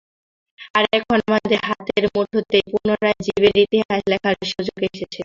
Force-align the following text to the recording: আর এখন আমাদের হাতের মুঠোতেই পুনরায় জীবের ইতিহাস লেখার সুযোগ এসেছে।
আর 0.75 0.83
এখন 0.97 1.17
আমাদের 1.27 1.59
হাতের 1.67 2.03
মুঠোতেই 2.13 2.63
পুনরায় 2.71 3.17
জীবের 3.25 3.55
ইতিহাস 3.65 4.01
লেখার 4.11 4.35
সুযোগ 4.51 4.77
এসেছে। 4.87 5.19